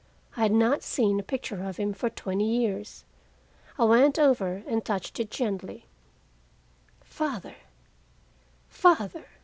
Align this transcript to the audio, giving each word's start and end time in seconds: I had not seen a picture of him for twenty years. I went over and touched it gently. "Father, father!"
I 0.35 0.39
had 0.41 0.51
not 0.51 0.81
seen 0.81 1.19
a 1.19 1.21
picture 1.21 1.63
of 1.63 1.77
him 1.77 1.93
for 1.93 2.09
twenty 2.09 2.45
years. 2.47 3.05
I 3.77 3.83
went 3.83 4.17
over 4.17 4.63
and 4.65 4.83
touched 4.83 5.19
it 5.19 5.29
gently. 5.29 5.85
"Father, 7.03 7.53
father!" 8.67 9.27